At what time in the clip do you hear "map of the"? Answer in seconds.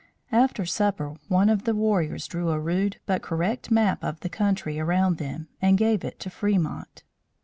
3.69-4.29